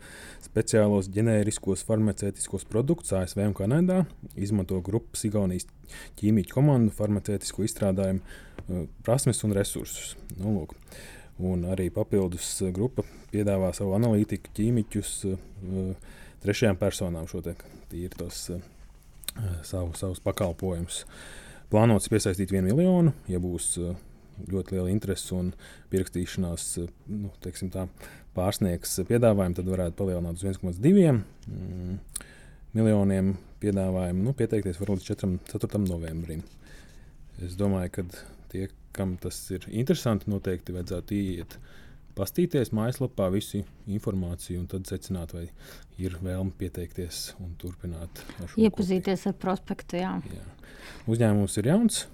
speciālos 0.45 1.09
ģenēriskos 1.15 1.85
farmaceitiskos 1.89 2.67
produktus 2.69 3.15
ASV 3.17 3.47
un 3.49 3.57
Kanādā, 3.57 4.03
izmanto 4.37 4.81
grupas 4.85 5.25
Igaunijas 5.27 5.67
ķīmiju 6.21 6.53
komandu 6.53 6.95
farmaceitisko 6.95 7.65
izstrādājumu 7.67 8.21
uh, 8.21 8.85
prasmes 9.07 9.43
un 9.47 9.57
resursus. 9.57 10.15
Nu, 10.37 10.55
lūk. 10.59 10.77
Un 11.45 11.65
arī 11.67 11.89
papildus 11.91 12.61
grupa 12.75 13.03
piedāvā 13.33 13.73
savu 13.75 13.97
analītiku, 13.97 14.53
ķīmiķus 14.55 15.17
uh, 15.33 16.13
trešajām 16.45 16.79
personām. 16.79 17.27
Šo 17.31 17.43
te, 17.43 17.57
ir 17.99 18.15
tos 18.15 18.47
uh, 18.55 18.63
savu, 19.67 19.93
savus 19.99 20.23
pakalpojumus. 20.25 21.05
Plānots 21.73 22.11
piesaistīt 22.13 22.53
vienu 22.55 22.71
miljonu, 22.71 23.15
ja 23.31 23.41
būs 23.43 23.71
eh, 23.83 23.97
ļoti 24.51 24.77
liela 24.77 24.93
interese 24.93 25.35
un 25.37 25.53
pierakstīšanās 25.93 26.67
eh, 26.83 26.93
nu, 27.11 27.33
tā, 27.43 27.87
pārsniegs 28.37 28.99
piedāvājumu, 29.09 29.59
tad 29.59 29.71
varētu 29.73 29.99
palielināt 29.99 30.39
uz 30.39 30.47
1,2 30.61 31.11
mm, 31.15 31.97
miljoniem 32.77 33.35
piedāvājumu. 33.63 34.27
Nu, 34.29 34.35
pieteikties 34.39 34.81
var 34.83 34.95
līdz 34.95 35.11
4, 35.15 35.33
4. 35.55 35.83
novembrim. 35.87 36.45
Es 37.43 37.57
domāju, 37.59 37.97
ka 37.97 38.07
tie, 38.53 38.69
kam 38.95 39.17
tas 39.23 39.39
ir 39.55 39.67
interesanti, 39.71 40.31
noteikti 40.31 40.75
vajadzētu 40.77 41.19
iet 41.19 41.59
pastīties 42.19 42.73
mājaslapā 42.75 43.29
visu 43.35 43.63
informāciju 43.91 44.63
un 44.63 44.69
tad 44.71 44.89
secināt, 44.91 45.35
vai 45.35 45.49
ir 46.01 46.17
vēlme 46.23 46.55
pieteikties 46.59 47.35
un 47.43 47.55
turpināt. 47.61 48.23
Ar 48.41 48.55
Iepazīties 48.57 49.25
kopiju. 49.25 49.33
ar 49.33 49.41
prospektu. 49.43 50.01
Jā. 50.01 50.15
Jā. 50.31 50.47
Uzņēmums 51.11 51.59
ir 51.61 51.71
jauns, 51.71 52.05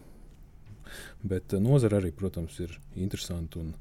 bet 1.22 1.54
nozara 1.62 2.00
arī, 2.00 2.12
protams, 2.16 2.58
ir 2.64 2.76
interesanta. 2.96 3.60
Un, 3.62 3.74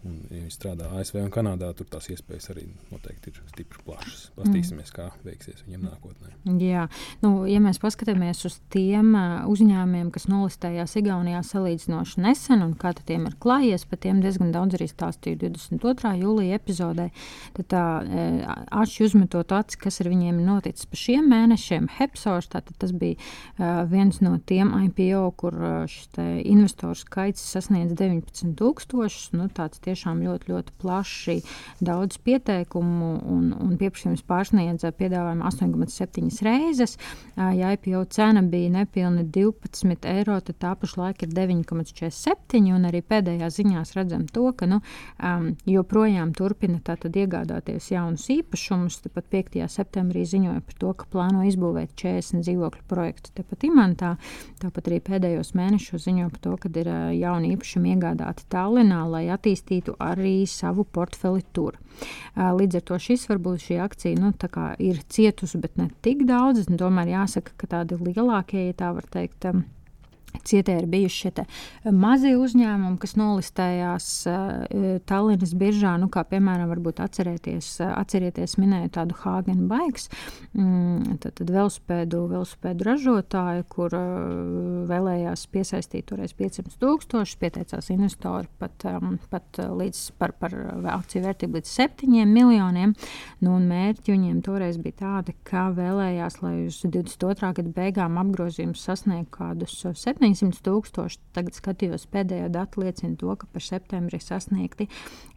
Un, 0.00 0.14
ja 0.32 0.38
viņi 0.40 0.54
strādā 0.54 0.86
ASV 0.96 1.18
un 1.20 1.32
Kanādā, 1.32 1.68
tur 1.76 1.84
tās 1.92 2.06
iespējas 2.08 2.50
arī 2.54 2.62
noteikti 2.88 3.28
ir 3.32 3.40
stipri 3.50 3.82
plašas. 3.84 4.22
Paskatīsimies, 4.36 4.88
mm. 4.88 4.94
kā 4.96 5.08
veiksies 5.26 5.60
viņiem 5.66 5.82
nākotnē. 5.84 6.30
Jā, 6.62 6.86
nu, 7.20 7.32
ja 7.50 7.60
mēs 7.60 7.80
paskatāmies 7.82 8.40
uz 8.48 8.56
tiem 8.72 9.12
uzņēmumiem, 9.50 10.08
kas 10.14 10.24
nolistējās 10.30 10.96
Igaunijā 11.02 11.42
salīdzinoši 11.44 12.24
nesen, 12.24 12.64
un 12.64 12.72
kā 12.80 12.94
tiem 12.96 13.26
ir 13.28 13.36
klājies, 13.44 13.84
par 13.90 14.00
tiem 14.00 14.22
diezgan 14.24 14.54
daudz 14.54 14.78
arī 14.78 14.88
stāstīju 14.88 15.42
22. 15.42 16.14
jūlijā 16.22 16.56
epizodē, 16.56 17.10
tad 17.58 17.68
tā 17.74 17.84
aši 18.80 19.04
uzmetot 19.10 19.52
aci, 19.56 19.78
kas 19.84 20.00
ar 20.00 20.08
viņiem 20.14 20.40
ir 20.40 20.48
noticis 20.48 20.88
pa 20.88 21.00
šiem 21.02 21.28
mēnešiem. 21.28 21.90
Hepsors, 21.98 22.48
tātad 22.56 22.80
tas 22.80 22.96
bija 22.96 23.20
viens 23.92 24.22
no 24.24 24.38
tiem 24.48 24.72
IPO, 24.86 25.26
kur 25.44 25.60
šis 25.92 26.16
investoru 26.48 26.96
skaits 26.96 27.44
sasniedz 27.52 27.92
19,000. 28.00 29.36
Nu, 29.36 29.46
tiešām 29.90 30.22
ļoti, 30.24 30.52
ļoti 30.54 30.76
plaši, 30.80 31.36
daudz 31.84 32.20
pieteikumu 32.24 33.12
un, 33.34 33.50
un 33.58 33.76
pieprasījums 33.80 34.24
pārsniedza 34.28 34.92
piedāvājumu 34.96 35.44
8,7 35.50 36.30
reizes. 36.46 36.96
Ja 37.36 37.72
IPO 37.74 38.04
cena 38.12 38.42
bija 38.42 38.70
nepilni 38.70 39.24
12 39.24 40.06
eiro, 40.10 40.38
tad 40.44 40.58
tā 40.62 40.74
pašlaik 40.78 41.24
ir 41.24 41.32
9,47. 41.34 42.60
Un 42.74 42.86
arī 42.88 43.02
pēdējā 43.06 43.48
ziņās 43.56 43.94
redzam 43.96 44.26
to, 44.30 44.50
ka 44.56 44.68
nu, 44.70 44.80
um, 45.18 45.50
joprojām 45.68 46.34
turpina 46.36 46.80
iegādāties 46.80 47.90
jaunus 47.92 48.28
īpašumus. 48.32 49.00
Tāpat 49.06 49.30
5. 49.32 49.58
septembrī 49.72 50.24
ziņoja 50.28 50.60
par 50.66 50.78
to, 50.82 50.92
ka 51.00 51.08
plāno 51.12 51.44
izbūvēt 51.48 51.94
40 51.98 52.44
dzīvokļu 52.46 52.86
projektu 52.90 53.32
tepat 53.34 53.66
Imantā. 53.68 54.14
Tāpat 54.60 54.90
arī 54.90 55.00
pēdējos 55.08 55.54
mēnešos 55.58 56.06
ziņo 56.06 56.28
par 56.34 56.44
to, 56.44 56.56
ka 56.60 56.72
ir 56.82 56.90
uh, 56.90 57.08
jauni 57.16 57.54
īpašumi 57.54 57.94
iegādāti 57.94 58.46
Tallinā, 58.52 59.02
lai 59.08 59.24
attīstītu 59.32 59.79
attīstītu 59.80 59.96
arī 59.98 60.46
savu 60.46 60.84
portfeli 60.84 61.42
tur. 61.52 61.78
Līdz 62.36 62.76
ar 62.76 62.84
to 62.86 62.98
šis 62.98 63.28
varbūt 63.28 63.64
šī 63.64 63.80
akcija 63.80 64.18
nu, 64.18 64.32
ir 64.78 65.02
cietusi, 65.08 65.58
bet 65.58 65.76
ne 65.76 65.90
tik 66.02 66.26
daudz. 66.26 66.66
Tomēr 66.68 67.08
jāsaka, 67.08 67.52
ka 67.56 67.66
tādi 67.66 67.96
lielākie, 67.96 68.68
ja 68.68 68.74
tā 68.74 68.92
var 68.94 69.04
teikt, 69.10 69.46
Cietē 70.46 70.78
ir 70.80 70.86
bijuši 70.90 71.20
šie 71.24 71.30
eh, 71.42 71.90
mazie 71.92 72.32
uzņēmumi, 72.38 72.98
kas 73.02 73.16
nolistējās 73.18 74.08
uh, 74.30 75.00
Tallinas 75.08 75.52
biržā, 75.58 75.96
nu, 76.00 76.08
kā 76.12 76.22
piemēram, 76.28 76.70
varbūt 76.70 77.02
atcerēties, 77.04 77.68
uh, 77.82 77.92
atcerieties, 77.98 78.56
minēju 78.60 78.92
tādu 78.94 79.16
Hāgenu 79.20 79.66
baigs, 79.70 80.08
mm, 80.54 81.18
tad, 81.22 81.34
tad 81.40 81.50
velospēdu, 81.52 82.22
velospēdu 82.30 82.86
ražotāju, 82.86 83.66
kur 83.70 83.96
vēlējās 84.90 85.46
piesaistīt 85.52 86.08
toreiz 86.10 86.34
500 86.38 86.78
tūkstošus, 86.80 87.38
pieteicās 87.40 87.90
investori 87.92 88.48
pat, 88.60 88.86
pat 89.32 89.60
līdz 89.60 90.02
par, 90.20 90.34
par 90.40 90.54
akciju 90.94 91.24
vērtību 91.26 91.60
līdz 91.60 91.74
7 91.74 92.30
miljoniem, 92.30 92.94
nu, 93.44 93.54
un 93.56 93.68
mērķi 93.70 94.14
viņiem 94.14 94.40
toreiz 94.46 94.78
bija 94.80 95.00
tādi, 95.04 95.34
ka 95.46 95.68
vēlējās, 95.76 96.40
lai 96.44 96.54
uz 96.68 96.80
22. 96.86 97.52
gada 97.60 97.74
beigām 97.76 98.18
apgrozījums 98.22 98.84
sasniegtu 98.86 99.30
kādus 99.40 99.76
7 99.80 100.19
700 100.20 100.60
tūkstoši. 100.66 101.18
Tagad 101.34 101.56
skatījos 101.56 102.04
pēdējo 102.12 102.48
datu 102.52 102.82
liecina 102.82 103.16
to, 103.20 103.32
ka 103.38 103.44
par 103.50 103.62
septembri 103.64 104.18
sasniegti 104.20 104.84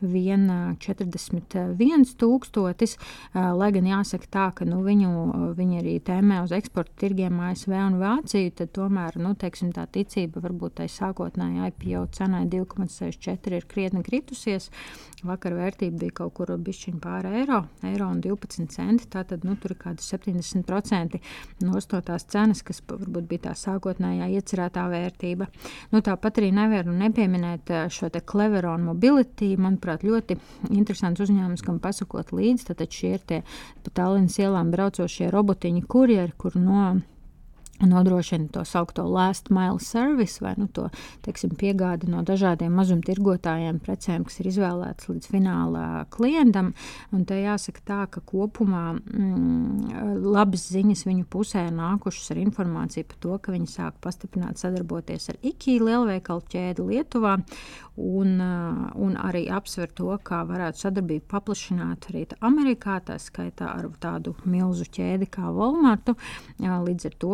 141 0.01 2.15
tūkstotis. 2.19 2.97
Lai 3.33 3.71
gan 3.75 3.85
jāsaka 3.87 4.27
tā, 4.33 4.47
ka 4.57 4.63
nu, 4.67 4.77
viņu, 4.85 5.11
viņi 5.57 5.79
arī 5.79 5.95
tēmē 6.03 6.41
uz 6.43 6.51
eksporta 6.55 6.93
tirgiem 7.05 7.39
ASV 7.47 7.71
un 7.77 7.99
Vāciju, 8.01 8.49
tad 8.59 8.69
tomēr 8.75 9.11
nu, 9.21 9.31
teiksim, 9.39 9.69
tā 9.75 9.83
ticība 9.87 10.43
varbūt 10.43 10.71
tai 10.81 10.87
sākotnēji 10.91 11.71
IPO 11.71 12.01
cenai 12.17 12.43
2,64 12.51 13.61
ir 13.61 13.65
krietni 13.69 14.01
kritusies. 14.05 14.63
Vakar 15.23 15.53
vērtība 15.55 16.01
bija 16.01 16.17
kaut 16.19 16.33
kur 16.35 16.47
bišķiņ 16.59 16.95
pāri 17.03 17.29
eiro, 17.43 17.61
eiro 17.87 18.05
un 18.11 18.19
12 18.23 18.67
centi. 18.73 19.07
Tātad 19.13 19.39
nu, 19.47 19.53
tur 19.55 19.71
ir 19.71 19.79
kādi 19.79 20.03
70% 20.03 21.19
no 21.63 21.79
tās 21.93 22.23
cenas, 22.27 22.63
kas 22.65 22.81
varbūt 22.89 23.25
bija 23.29 23.41
tā 23.47 23.53
sākotnējā 23.55 24.27
iecerēta 24.35 24.72
fiksētā 24.73 24.89
vērtība. 24.89 25.47
Nu, 25.91 26.01
tāpat 26.01 26.39
arī 26.39 26.51
nevaru 26.53 26.93
nepieminēt 26.93 27.69
šo 27.89 28.09
te 28.09 28.21
Cleveron 28.21 28.83
Mobility, 28.83 29.55
manuprāt, 29.57 30.03
ļoti 30.03 30.37
interesants 30.71 31.21
uzņēmums, 31.21 31.63
kam 31.63 31.79
pasakot 31.79 32.33
līdzi. 32.33 32.73
Tad 32.73 32.89
šie 32.89 33.13
ir 33.17 33.21
tie 33.25 33.43
pa 33.83 33.93
Tallinas 33.93 34.37
ielām 34.39 34.71
braucošie 34.71 35.29
robotiņi 35.31 35.85
kurjeri, 35.87 36.33
kur 36.37 36.55
no 36.55 36.99
nodrošina 37.81 38.47
to 38.53 38.65
saucamo 38.65 39.09
last 39.09 39.49
mile 39.49 39.79
service 39.79 40.39
vai 40.41 40.53
nu, 40.57 40.67
to 40.67 40.87
teiksim, 41.25 41.55
piegādi 41.59 42.07
no 42.11 42.23
dažādiem 42.25 42.73
mazumtirgotājiem 42.77 43.79
precēm, 43.83 44.25
kas 44.27 44.39
ir 44.39 44.49
izvēlētas 44.51 45.09
līdz 45.09 45.29
fināla 45.31 45.85
klientam. 46.13 46.73
Un 47.13 47.25
te 47.29 47.39
jāsaka 47.41 47.83
tā, 47.85 47.99
ka 48.13 48.23
kopumā 48.25 48.85
mm, 48.95 50.23
labas 50.23 50.67
ziņas 50.73 51.05
viņu 51.09 51.27
pusē 51.33 51.65
nākušas 51.73 52.33
ar 52.35 52.43
informāciju 52.43 53.09
par 53.09 53.21
to, 53.25 53.37
ka 53.43 53.55
viņi 53.55 53.71
sāk 53.73 53.99
pastiprināt 54.03 54.61
sadarboties 54.61 55.31
ar 55.33 55.41
IKI 55.41 55.79
lielveikalu 55.83 56.45
ķēdi 56.53 56.87
Lietuvā 56.93 57.37
un, 57.95 58.41
un 58.95 59.17
arī 59.21 59.45
apsver 59.53 59.91
to, 59.93 60.17
kā 60.25 60.41
varētu 60.49 60.79
sadarbību 60.85 61.25
paplašināt 61.29 62.07
arī 62.09 62.23
Amerikā, 62.43 62.97
tā 63.05 63.19
skaitā 63.21 63.69
ar 63.77 63.85
tādu 64.01 64.33
milzu 64.49 64.85
ķēdi 64.89 65.25
kā 65.31 65.51
Walmartu. 65.53 66.15
Līdz 66.59 67.05
ar 67.09 67.13
to 67.21 67.33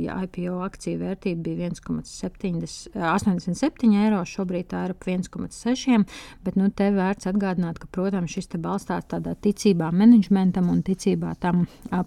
ja 0.00 0.16
IPO 0.24 0.62
akciju 0.64 0.98
vērtība 1.02 1.42
bija 1.44 1.70
1,87 1.70 3.94
eiro, 4.02 4.20
šobrīd 4.24 4.66
tā 4.72 4.78
ir 4.86 4.90
ap 4.94 5.02
1,6. 5.04 6.04
Bet 6.44 6.54
nu, 6.58 6.64
te 6.70 6.86
vērts 6.94 7.26
atgādināt, 7.30 7.78
ka, 7.82 7.86
protams, 7.92 8.32
šis 8.32 8.48
balstās 8.58 9.04
tādā 9.10 9.32
ticībā 9.36 9.90
menedžmentam 9.92 10.70
un 10.72 10.82
ticībā 10.86 11.30
tam 11.42 11.56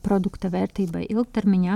produkta 0.01 0.49
vērtībai 0.51 1.03
ilgtermiņā, 1.11 1.73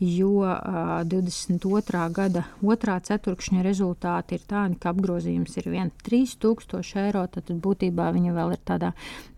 jo 0.00 0.42
a, 0.46 1.04
22. 1.04 2.12
gada 2.16 2.44
otrā 2.64 3.00
ceturkšņa 3.04 3.62
rezultāti 3.66 4.34
ir 4.38 4.42
tādi, 4.48 4.76
ka 4.80 4.90
apgrozījums 4.94 5.56
ir 5.60 5.65
1,3000 5.74 7.00
eiro. 7.06 7.24
Tad 7.32 7.50
būtībā 7.50 8.10
viņa 8.14 8.36
vēl 8.36 8.54
ir 8.56 8.62
tādā 8.66 8.92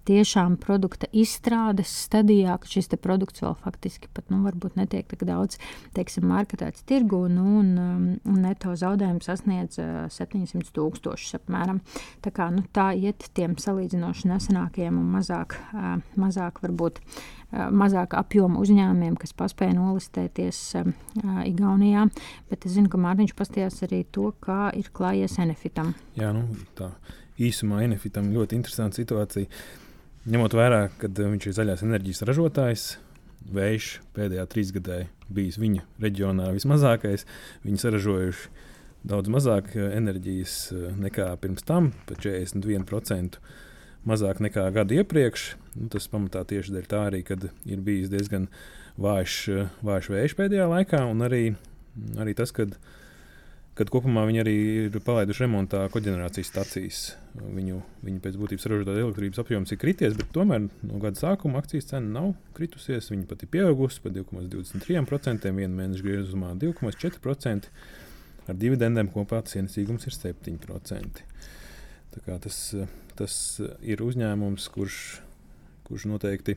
tiešām 0.08 0.56
produkta 0.60 1.08
izstrādes 1.12 1.90
stadijā, 2.06 2.56
ka 2.60 2.68
šis 2.70 2.88
produkts 2.96 3.42
vēl 3.44 3.56
faktiski 3.60 4.08
pat 4.14 4.30
nu, 4.32 4.40
netiek 4.78 5.08
tik 5.10 5.24
daudz 5.28 5.58
teiksim, 5.96 6.24
marketēts 6.30 6.86
tirgu, 6.88 7.26
nu, 7.32 7.44
un, 7.60 7.72
um, 7.82 8.06
un 8.24 8.38
neto 8.44 8.72
zaudējums 8.78 9.28
sasniedz 9.28 9.80
700 10.16 10.62
uh, 10.62 10.72
tūkstošus 10.78 11.36
apmēram. 11.40 11.82
Tā, 12.24 12.32
kā, 12.32 12.48
nu, 12.54 12.64
tā 12.72 12.90
iet 12.96 13.28
tiem 13.36 13.58
salīdzinoši 13.60 14.32
nesenākajiem 14.32 14.96
un 15.00 15.12
mazāk, 15.18 15.58
uh, 15.74 15.98
mazāk 16.20 16.62
varbūt 16.64 17.02
uh, 17.52 17.68
mazāk 17.72 18.14
apjoma 18.18 18.60
uzņēmumiem, 18.62 19.16
kas 19.20 19.32
paspēja 19.36 19.76
nolistēties 19.78 20.60
Igaunijā. 21.48 22.06
Bet 22.50 22.66
es 22.68 22.76
zinu, 22.76 22.90
ka 22.92 23.00
Mārtiņš 23.00 23.34
pastījās 23.38 23.82
arī 23.86 24.04
to, 24.12 24.30
kā 24.44 24.68
ir 24.76 24.90
klājies 24.92 25.38
Enefitam. 25.40 25.94
Jā, 26.18 26.32
nu, 26.36 26.44
tā 26.78 26.92
īsumā 27.40 27.82
Enefitam 27.86 28.30
ļoti 28.34 28.58
interesanta 28.58 29.00
situācija. 29.00 29.48
Ņemot 30.28 30.56
vērā, 30.58 30.80
ka 31.00 31.08
viņš 31.08 31.48
ir 31.48 31.56
zaļās 31.56 31.84
enerģijas 31.86 32.24
ražotājs, 32.28 32.88
vējš 33.54 33.92
pēdējā 34.16 34.44
trīsgadē 34.52 34.98
bijis 35.32 35.56
viņa 35.60 35.86
reģionā 36.02 36.50
vismazākais. 36.56 37.24
Viņi 37.64 37.80
saražojuši 37.80 38.50
daudz 39.08 39.30
mazāk 39.32 39.72
enerģijas 39.78 40.58
nekā 41.00 41.30
pirms 41.40 41.64
tam, 41.64 41.92
pat 42.08 42.20
41% 42.26 43.40
mazāk 44.06 44.42
nekā 44.44 44.68
gadu 44.74 45.00
iepriekš. 45.00 45.48
Nu, 45.78 45.88
tas 45.92 46.10
pamatā 46.10 46.44
tieši 46.48 46.74
dēļ 46.76 46.86
tā 46.90 47.02
arī, 47.08 47.24
kad 47.26 47.48
ir 47.66 47.82
bijis 47.84 48.12
diezgan 48.12 48.48
vājš, 49.00 49.40
vājš 49.86 50.12
vējš 50.14 50.38
pēdējā 50.38 50.70
laikā, 50.70 51.04
un 51.10 51.26
arī, 51.26 51.42
arī 52.18 52.34
tas, 52.38 52.54
ka 52.54 52.68
kad 53.78 53.92
kopumā 53.94 54.24
viņi 54.26 54.40
arī 54.42 54.54
ir 54.88 54.96
palaiduši 55.06 55.44
remontā 55.44 55.84
koģenerācijas 55.94 56.48
stacijas. 56.50 57.02
Viņu, 57.38 57.78
viņu 58.02 58.22
pēc 58.24 58.38
būtības 58.40 58.66
ražotā 58.72 58.96
elektrības 58.98 59.38
apjoms 59.44 59.70
ir 59.70 59.78
krities, 59.78 60.16
bet 60.18 60.32
tomēr 60.34 60.64
no 60.66 60.98
gada 61.02 61.20
sākuma 61.20 61.62
akcijas 61.62 61.92
cena 61.92 62.10
nav 62.16 62.32
kritusies. 62.56 63.12
Viņa 63.12 63.28
pat 63.30 63.44
ir 63.46 63.52
pieaugusi 63.52 64.02
par 64.02 64.16
2,23%, 64.16 65.52
viena 65.54 65.78
mēneša 65.78 66.06
griezumā 66.08 66.56
2,4%. 66.58 67.70
Ar 68.48 68.58
dividendēm 68.58 69.12
kopā 69.14 69.44
tas 69.44 69.58
ienesīgums 69.60 70.08
ir 70.08 70.16
7%. 70.16 71.22
Tas, 72.26 72.60
tas 73.18 73.34
ir 73.82 74.02
uzņēmums, 74.04 74.68
kurš, 74.74 75.00
kurš 75.88 76.06
noteikti 76.10 76.56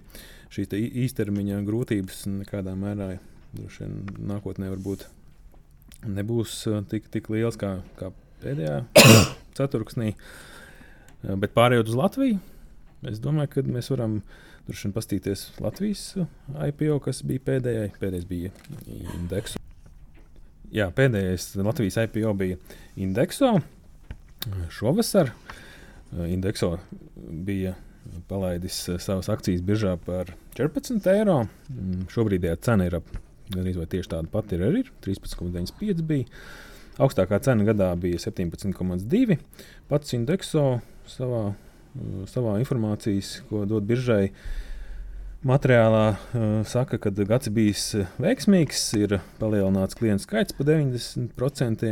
šīs 0.52 0.74
īstermiņa 1.06 1.62
grūtības 1.68 2.26
nekādā 2.32 2.76
mērā 2.76 3.14
nākotnē 3.54 4.70
var 4.72 4.80
būt 4.82 5.08
nebūs 6.08 6.54
uh, 6.70 6.82
tik, 6.90 7.10
tik 7.14 7.30
liels 7.30 7.58
kā, 7.60 7.82
kā 8.00 8.12
pēdējā 8.42 8.78
ceturksnī. 9.58 10.14
Uh, 11.22 11.36
bet 11.38 11.54
pārējot 11.58 11.92
uz 11.92 11.98
Latviju, 12.00 12.40
es 13.12 13.20
domāju, 13.22 13.52
ka 13.54 13.66
mēs 13.68 13.92
varam 13.94 14.22
droši 14.68 14.88
vien 14.88 14.96
paskatīties 14.96 15.46
Latvijas 15.62 16.06
IPO, 16.70 17.00
kas 17.06 17.22
bija 17.28 17.44
pēdējais. 17.52 18.00
Pēdējais 18.02 18.30
bija 18.30 18.54
indeksu. 19.18 19.62
Jā, 20.72 20.88
pēdējais 20.96 21.52
Latvijas 21.60 22.00
IPO 22.06 22.34
bija 22.40 22.60
indekso. 22.96 23.58
Šovasar 24.74 25.32
indekso 26.28 26.78
bija 27.30 27.76
palaidis 28.28 28.78
savas 29.00 29.30
akcijas 29.30 29.62
biržā 29.64 29.96
par 30.06 30.34
14 30.58 31.06
eiro. 31.14 31.44
Mm, 31.70 32.08
šobrīd 32.12 32.48
cena 32.66 32.88
ir 32.90 32.98
ap 32.98 33.12
Gan 33.52 33.68
arī 33.68 33.74
tieši 33.76 34.14
tāda 34.14 34.32
pati 34.32 34.56
ir 34.56 34.64
arī 34.64 34.84
13,95 35.04 36.04
bija. 36.08 36.28
Augstākā 37.02 37.40
cena 37.44 37.66
gadā 37.68 37.90
bija 38.00 38.20
17,2. 38.22 39.38
Pats 39.90 40.16
indekso 40.16 40.66
savā, 41.10 41.44
uh, 41.52 42.22
savā 42.32 42.58
informācijas, 42.62 43.40
ko 43.50 43.66
dod 43.68 43.88
biržai, 43.90 44.32
materiālā 45.48 46.06
saka, 46.70 47.00
ka 47.02 47.10
gads 47.10 47.50
bijis 47.50 47.86
veiksmīgs, 48.22 48.84
ir 49.00 49.18
palielināts 49.40 49.98
klientu 49.98 50.28
skaits 50.28 50.54
par 50.54 50.68
90% 50.70 51.88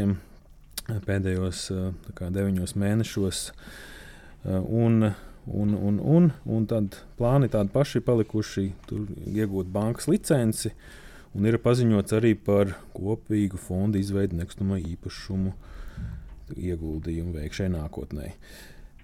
pēdējos 1.05 1.65
uh, 1.75 1.89
kā, 2.17 2.31
deviņos 2.33 2.75
mēnešos. 2.79 3.43
Uh, 3.49 4.61
un, 4.63 5.11
un, 5.45 5.75
un, 5.75 5.99
un, 5.99 6.31
un 6.45 6.65
tad 6.69 7.01
plāni 7.19 7.51
tādi 7.51 7.73
paši 7.73 8.01
palikuši, 8.05 8.65
tur 8.89 9.05
iegūt 9.29 9.69
bankas 9.73 10.09
licenci. 10.11 10.73
Uh, 10.73 11.05
Un 11.37 11.45
ir 11.45 11.59
paziņots 11.61 12.15
arī 12.17 12.33
par 12.33 12.71
kopīgu 12.95 13.59
fondu 13.61 13.99
izveidi 14.01 14.39
nekustamā 14.39 14.79
īpašumu 14.81 15.53
ieguldījumu 16.57 17.35
veikšanai 17.35 17.75
nākotnē. 17.75 18.31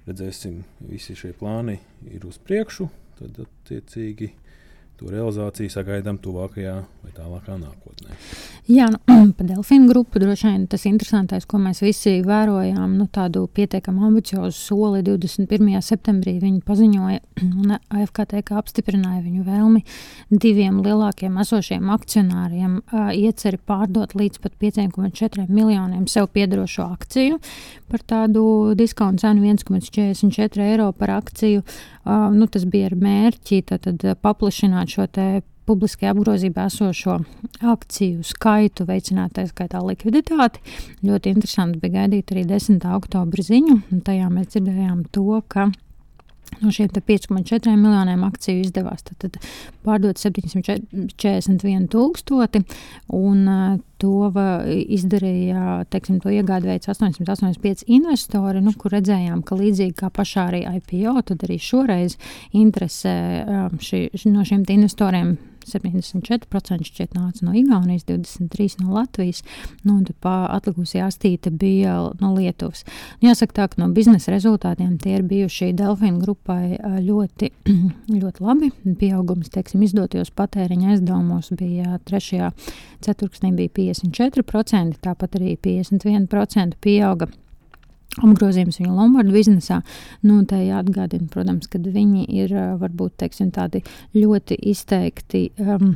Redzēsim, 0.07 0.63
visi 0.89 1.13
šie 1.17 1.35
plāni 1.37 1.77
ir 2.09 2.25
uz 2.25 2.39
priekšu, 2.41 2.87
tad 3.19 3.37
attiecīgi 3.45 4.31
to 4.99 5.09
realizāciju 5.11 5.71
sagaidām 5.71 6.17
tuvākajā 6.23 6.75
vai 7.03 7.11
tālākā 7.15 7.57
nākotnē. 7.59 8.15
Jā, 8.71 8.87
nu, 8.93 8.99
par 9.37 9.47
Delfīnu 9.49 9.89
grupu 9.91 10.21
droši 10.21 10.47
vien 10.47 10.63
tas 10.71 10.85
interesantais, 10.89 11.45
ko 11.49 11.59
mēs 11.61 11.83
visi 11.83 12.15
vērojām, 12.25 12.95
nu, 12.97 13.07
tādu 13.13 13.45
pietiekami 13.55 14.05
ambiciozu 14.07 14.55
soli 14.55 15.03
21. 15.05 15.81
septembrī. 15.85 16.37
Viņi 16.41 16.63
paziņoja, 16.65 17.21
un 17.61 17.75
AFKTK 17.75 18.55
apstiprināja 18.61 19.23
viņu 19.25 19.45
vēlmi 19.45 19.83
diviem 20.31 20.79
lielākiem 20.85 21.35
esošiem 21.43 21.91
akcionāriem 21.95 22.79
uh, 22.79 23.11
ieceri 23.13 23.59
pārdot 23.59 24.15
līdz 24.17 24.41
pat 24.45 24.55
5,4 24.63 25.49
miljoniem 25.49 26.07
sev 26.11 26.31
piedarošo 26.33 26.87
akciju 26.95 27.41
par 27.91 28.01
tādu 28.07 28.45
diskontu 28.77 29.25
cenu 29.25 29.45
1,44 29.51 30.65
eiro 30.71 30.89
par 30.95 31.13
akciju. 31.19 31.61
Uh, 31.61 31.94
nu, 32.05 32.47
tas 32.51 32.65
bija 32.69 32.91
ar 32.91 32.95
mērķi 33.01 33.61
tad, 33.71 33.85
tad, 33.87 34.05
paplašināt 34.21 34.93
šo 34.93 35.07
publiskajā 35.65 36.11
apgrozībā 36.13 36.67
esošo 36.69 37.17
akciju 37.65 38.25
skaitu, 38.27 38.85
veicināt 38.85 39.33
tā 39.37 39.47
skaitā 39.49 39.81
likviditāti. 39.81 40.61
Ļoti 41.05 41.33
interesanti 41.33 41.81
bija 41.81 42.01
gaidīt 42.01 42.33
arī 42.35 42.45
10. 42.51 42.85
oktobra 42.99 43.45
ziņu, 43.45 43.79
tajā 44.05 44.29
mēs 44.29 44.53
dzirdējām 44.53 45.07
to, 45.15 45.41
ka 45.49 45.71
No 46.61 46.71
šiem 46.71 46.89
5,4 46.93 47.75
miljoniem 47.75 48.23
akciju 48.27 48.63
izdevās 48.63 49.03
tad, 49.05 49.17
tad 49.23 49.39
pārdot 49.85 50.19
741 50.21 51.87
tūkstoti, 51.91 52.61
un 53.17 53.41
uh, 53.49 53.77
to 54.01 54.29
izdarīja, 54.95 55.85
teiksim, 55.91 56.19
to 56.23 56.31
iegādājot 56.33 56.89
885 56.93 57.85
investori, 57.95 58.61
nu, 58.63 58.73
kur 58.79 58.93
redzējām, 58.95 59.43
ka 59.45 59.57
līdzīgi 59.59 59.97
kā 60.01 60.11
pašā 60.13 60.49
arī 60.51 60.61
IPO, 60.79 61.15
tad 61.31 61.45
arī 61.47 61.59
šoreiz 61.61 62.17
interese 62.55 63.15
um, 63.45 63.79
ši, 63.81 64.07
no 64.31 64.45
šiem 64.47 64.65
investoriem 64.77 65.35
74% 65.67 66.87
šķiet 66.89 67.15
nāca 67.17 67.45
no 67.45 67.53
Igaunijas, 67.57 68.05
23% 68.07 68.83
no 68.83 68.95
Latvijas, 68.95 69.43
nu, 69.83 69.97
un 69.99 70.05
tad 70.07 70.25
atlikusi 70.25 71.01
astīte 71.03 71.51
bija 71.51 71.97
no 72.21 72.33
Lietuvas. 72.35 72.85
Jāsaka 73.23 73.59
tā, 73.59 73.67
ka 73.71 73.81
no 73.81 73.89
biznesa 73.95 74.33
rezultātiem 74.33 74.97
tie 75.01 75.17
ir 75.19 75.25
bijuši 75.27 75.71
Delfīna 75.77 76.21
grupai 76.21 76.75
ļoti, 77.05 77.51
ļoti 78.21 78.45
labi. 78.45 78.71
Pieaugums, 78.99 79.51
teiksim, 79.53 79.85
izdotajos 79.85 80.33
patēriņa 80.35 80.95
aizdevumos 80.95 81.51
bija 81.59 81.99
trešajā 82.07 82.51
ceturksnī 83.05 83.53
bija 83.55 83.73
54%, 83.79 85.01
tāpat 85.05 85.39
arī 85.39 85.55
51% 85.61 86.79
pieauga 86.83 87.29
apgrozījums 88.23 88.79
viņu 88.79 88.95
Lombardu 88.95 89.35
biznesā. 89.35 89.81
Nu, 90.25 90.41
tā 90.47 90.61
jāatgādina, 90.63 91.27
protams, 91.31 91.67
ka 91.71 91.81
viņi 91.81 92.27
ir 92.41 92.53
varbūt 92.81 93.17
teiksim, 93.23 93.51
tādi 93.55 93.83
ļoti 94.15 94.59
izteikti. 94.71 95.49
Um, 95.59 95.95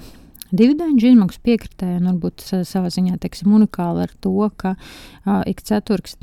dividendžu 0.56 1.12
izmaksu 1.12 1.42
piekritēji, 1.46 2.00
un 2.00 2.10
varbūt 2.10 2.44
savā 2.68 2.90
ziņā 2.94 3.18
teiksim, 3.22 3.52
unikāli 3.56 4.04
ar 4.06 4.14
to, 4.24 4.34
ka 4.60 4.74
uh, 4.76 5.42
ik 5.50 5.62
ceturks 5.66 6.18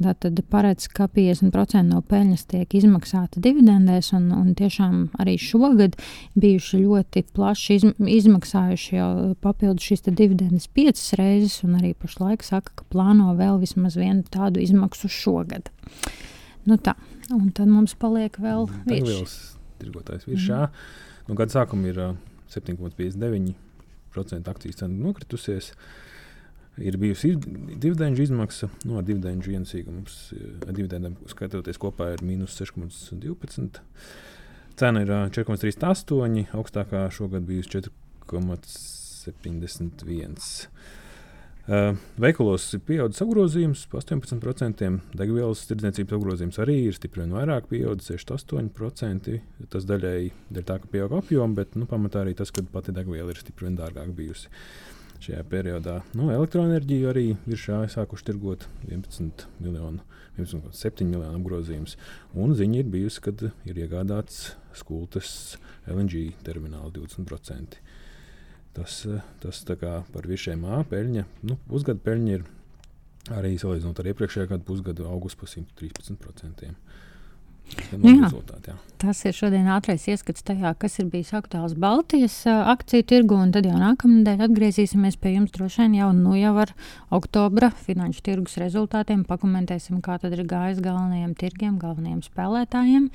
paredz, 0.51 0.89
ka 0.93 1.09
50% 1.12 1.83
no 1.87 2.03
peļņas 2.07 2.47
tiek 2.53 2.77
izmaksāta 2.79 3.43
dividendēs, 3.43 4.12
un, 4.17 4.29
un 4.35 4.53
tiešām 4.59 4.99
arī 5.23 5.37
šogad 5.41 5.99
bijuši 6.39 6.83
ļoti 6.85 7.25
plaši 7.37 7.79
izm 7.81 8.11
izmaksājuši 8.17 8.97
jau 8.97 9.11
papildus 9.43 9.91
šīs 9.91 10.07
dividendes 10.11 10.69
piecas 10.69 11.12
reizes, 11.19 11.61
un 11.67 11.79
arī 11.81 11.93
pašlaik 11.99 12.45
saka, 12.47 12.75
ka 12.81 12.89
plāno 12.93 13.35
vēl 13.39 13.61
vismaz 13.62 13.99
vienu 13.99 14.25
tādu 14.33 14.62
izmaksu 14.65 15.11
šogad. 15.12 15.71
Nu 16.67 16.81
tā, 16.83 16.97
un 17.31 17.53
tad 17.55 17.71
mums 17.71 17.95
paliek 17.99 18.41
vēl 18.43 18.67
viens 18.89 19.37
tirgotājs 19.81 20.27
virsā. 20.27 20.67
Mm. 20.67 21.05
Nu, 21.29 21.37
gada 21.39 21.61
sākuma 21.61 21.91
ir 21.91 22.01
uh, 22.03 22.19
7,59 22.53 23.65
10% 24.16 24.52
akciju 24.52 24.72
cena 24.83 24.94
nokritusies. 25.07 25.66
Ir 26.76 26.98
bijusi 27.00 27.31
dividendžu 27.40 28.26
izmaksa, 28.26 28.66
no 28.85 29.00
dividendžu 29.00 29.55
ienesīgums, 29.55 30.33
eh, 30.37 30.40
dividendiem 30.68 31.16
skatoties 31.31 31.79
kopā 31.81 32.12
ir 32.12 32.20
mīnus 32.26 32.52
6,12. 32.61 33.81
Cena 34.76 35.00
ir 35.00 35.09
4,38, 35.33 36.44
eh, 36.44 36.52
augstākā 36.52 37.09
šogad 37.11 37.42
bijusi 37.48 37.81
4,71. 37.81 40.68
Uh, 41.66 41.96
veikalos 42.22 42.62
ir 42.76 42.83
pieaudzis 42.87 43.24
apgrozījums 43.24 43.81
par 43.90 44.05
18%, 44.05 44.87
degvielas 45.18 45.64
tirdzniecības 45.66 46.14
apgrozījums 46.14 46.61
arī 46.62 46.76
ir 46.87 46.94
stipri 46.94 47.24
vien 47.24 47.35
vairāk, 47.35 47.66
pieaudzis 47.72 48.22
68%. 48.22 49.40
Tas 49.72 49.88
daļēji 49.88 50.31
dēļ 50.55 50.66
tā, 50.68 50.76
ka 50.83 50.92
pieaug 50.92 51.16
apjoms, 51.18 51.59
bet 51.59 51.74
nu, 51.74 51.88
pamatā 51.90 52.22
arī 52.22 52.37
tas, 52.38 52.55
ka 52.55 52.62
pati 52.70 52.94
degviela 52.94 53.35
ir 53.35 53.42
stipri 53.42 53.66
vien 53.66 53.81
dārgāka 53.81 54.14
bijusi 54.14 54.52
šajā 55.26 55.42
periodā. 55.50 55.96
Nu, 56.14 56.29
elektroenerģiju 56.31 57.11
arī 57.11 57.26
ir 57.35 57.62
sākuši 57.64 58.29
tirgot 58.31 58.68
11 58.87 59.48
miljonu. 59.59 60.05
11,7 60.37 61.09
miljonu 61.09 61.38
apgrozījums. 61.40 61.96
Un 62.37 62.55
ziņa 62.55 62.83
ir 62.83 62.90
bijusi, 62.92 63.22
ka 63.24 63.33
ir 63.66 63.79
iegādāts 63.81 64.52
skultas 64.76 65.57
LNG 65.88 66.29
termināls 66.46 66.92
20%. 66.94 67.81
Tas, 68.77 69.07
eh, 69.09 69.25
tas 69.41 69.65
par 70.12 70.29
visiem 70.29 70.61
āpeļņa, 70.61 71.25
nu, 71.49 71.57
pusgada 71.71 72.03
peļņa 72.05 72.33
ir 72.37 72.45
arī 73.33 73.57
salīdzinot 73.59 74.01
ar 74.01 74.11
iepriekšējā 74.12 74.51
gada 74.53 74.67
pusgadu 74.67 75.09
augustu 75.09 75.41
par 75.41 75.49
113%. 75.49 76.75
Nu 77.99 78.12
jā, 78.12 78.29
jā. 78.69 78.75
Tas 79.03 79.21
ir 79.27 79.35
šodien 79.35 79.67
ātrais 79.75 80.05
ieskats 80.07 80.45
tajā, 80.47 80.71
kas 80.79 81.01
ir 81.03 81.09
bijis 81.11 81.33
aktuāls 81.35 81.75
Baltijas 81.75 82.37
akciju 82.47 83.07
tirgu. 83.11 83.41
Tad 83.53 83.67
jau 83.67 83.75
nākamnedēļ 83.81 84.45
atgriezīsimies 84.47 85.19
pie 85.19 85.35
jums 85.35 85.51
droši 85.57 85.83
vien 85.83 85.99
jau, 85.99 86.12
nu, 86.15 86.37
jau 86.39 86.55
ar 86.62 86.73
oktobra 87.19 87.73
finanšu 87.89 88.23
tirgus 88.31 88.57
rezultātiem. 88.62 89.27
Pakomentēsim, 89.27 89.99
kā 90.05 90.21
tad 90.23 90.39
ir 90.39 90.47
gājis 90.47 90.83
galvenajiem 90.85 91.35
tirgiem, 91.43 91.77
galvenajiem 91.83 92.23
spēlētājiem. 92.29 93.11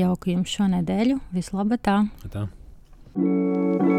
Jauku 0.00 0.32
jums 0.32 0.56
šo 0.56 0.70
nedēļu. 0.78 1.20
Vislabāk! 1.36 1.84
Tā. 2.32 3.98